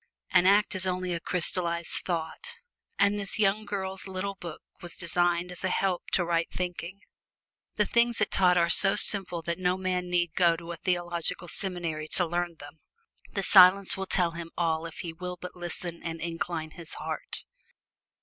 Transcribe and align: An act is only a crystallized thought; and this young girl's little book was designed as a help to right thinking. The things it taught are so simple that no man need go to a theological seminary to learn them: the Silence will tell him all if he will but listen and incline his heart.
An 0.31 0.47
act 0.47 0.73
is 0.73 0.87
only 0.87 1.13
a 1.13 1.19
crystallized 1.19 2.03
thought; 2.05 2.57
and 2.97 3.19
this 3.19 3.37
young 3.37 3.65
girl's 3.65 4.07
little 4.07 4.33
book 4.33 4.63
was 4.81 4.97
designed 4.97 5.51
as 5.51 5.63
a 5.63 5.69
help 5.69 6.09
to 6.13 6.25
right 6.25 6.49
thinking. 6.51 7.01
The 7.75 7.85
things 7.85 8.19
it 8.19 8.31
taught 8.31 8.57
are 8.57 8.67
so 8.67 8.95
simple 8.95 9.43
that 9.43 9.59
no 9.59 9.77
man 9.77 10.09
need 10.09 10.33
go 10.33 10.55
to 10.57 10.71
a 10.71 10.77
theological 10.77 11.47
seminary 11.47 12.07
to 12.13 12.25
learn 12.25 12.55
them: 12.55 12.79
the 13.33 13.43
Silence 13.43 13.95
will 13.95 14.07
tell 14.07 14.31
him 14.31 14.49
all 14.57 14.87
if 14.87 15.01
he 15.01 15.13
will 15.13 15.37
but 15.39 15.55
listen 15.55 16.01
and 16.01 16.19
incline 16.19 16.71
his 16.71 16.93
heart. 16.93 17.45